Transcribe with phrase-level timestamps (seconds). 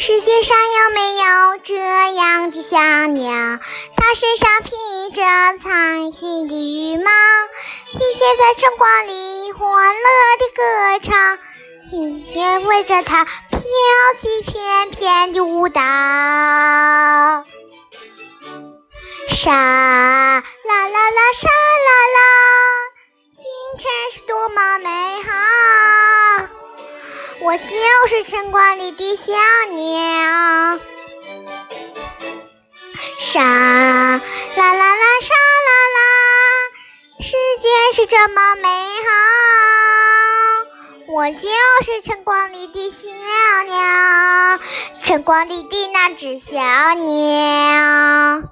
[0.00, 1.74] 世界上有没有这
[2.14, 2.78] 样的小
[3.08, 3.58] 鸟？
[3.96, 4.70] 它身上披
[5.12, 5.22] 着
[5.58, 7.10] 彩色的羽毛，
[7.90, 10.08] 天天在晨光里欢乐
[10.38, 10.62] 地歌
[11.02, 11.38] 唱，
[11.90, 13.32] 音乐围着它飘
[14.16, 15.80] 起翩翩的舞蹈。
[19.30, 20.42] 沙啦
[20.88, 22.20] 啦啦，沙啦啦，
[23.36, 23.42] 清
[23.78, 24.88] 晨是多么美
[25.22, 25.28] 好！
[27.40, 27.68] 我就
[28.08, 29.32] 是晨光里的小
[33.30, 34.22] 沙啦
[34.56, 35.34] 啦啦，沙
[35.68, 36.00] 啦啦，
[37.20, 38.68] 世界是这么美
[39.04, 39.10] 好。
[41.12, 41.40] 我就
[41.84, 43.06] 是晨光里的小
[43.66, 44.58] 鸟，
[45.02, 46.54] 晨光里的那只小
[46.94, 48.42] 鸟。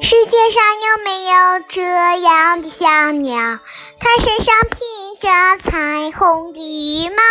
[0.00, 1.82] 世界上有没有这
[2.20, 3.58] 样的小鸟？
[4.00, 4.78] 它身上披
[5.20, 7.22] 着彩虹的羽毛，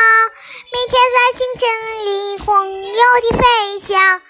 [0.72, 1.64] 每天在清晨
[2.06, 4.22] 里晃悠地飞翔，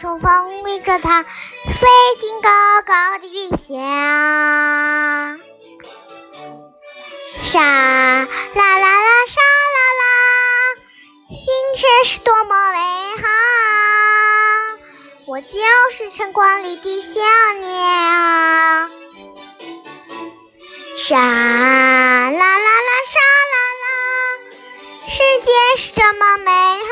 [0.00, 1.86] 春风围着它飞
[2.20, 2.50] 进高
[2.86, 3.78] 高的云霄。
[7.42, 9.40] 沙啦啦啦，沙
[9.74, 10.04] 啦啦，
[11.30, 11.42] 星
[11.76, 12.78] 辰是多么美
[13.16, 13.43] 好！
[15.34, 15.58] 我就
[15.90, 17.20] 是晨光里的小
[17.58, 17.68] 鸟。
[20.96, 23.18] 沙啦啦啦，沙
[23.50, 23.88] 啦啦，
[25.08, 26.52] 世界是这么美
[26.84, 26.88] 好。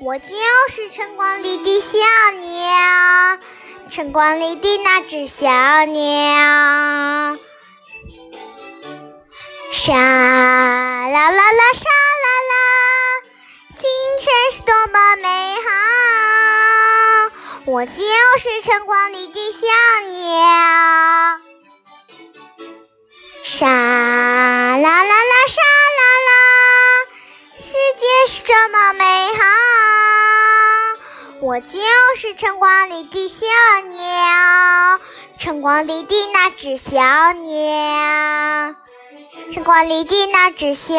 [0.00, 0.36] 我就
[0.68, 1.98] 是晨光里的小
[2.38, 3.40] 鸟，
[3.90, 5.48] 晨光里的那只小
[5.86, 7.36] 鸟。
[9.72, 9.92] 沙
[17.70, 19.66] 我就是晨光里的小
[20.08, 20.18] 鸟。
[23.44, 25.60] 沙啦啦啦，沙
[25.98, 26.32] 啦啦，
[27.58, 29.42] 世界是这么美好！
[31.42, 31.78] 我就
[32.16, 33.44] 是晨光里的小
[33.92, 34.98] 鸟，
[35.38, 36.98] 晨光里的那只小
[37.34, 38.74] 鸟。
[39.52, 40.94] 晨光里的那只小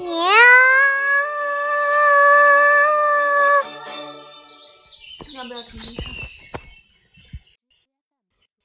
[0.00, 0.34] 鸟。
[5.44, 6.14] 要不要重新唱？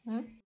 [0.06, 0.40] 嗯。